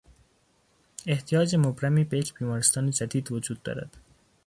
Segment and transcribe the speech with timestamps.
[1.07, 3.97] احتیاج مبرمی به یک بیمارستان جدید وجود دارد.